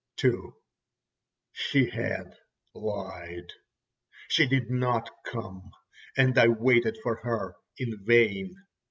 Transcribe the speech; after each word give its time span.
ho!" 0.19 0.29
II 0.33 0.53
She 1.51 1.89
had 1.91 2.33
lied. 2.73 3.53
She 4.29 4.47
did 4.47 4.71
not 4.71 5.11
come, 5.23 5.73
and 6.17 6.35
I 6.39 6.47
waited 6.47 6.97
for 7.03 7.17
her 7.17 7.53
in 7.77 8.03
vain. 8.03 8.55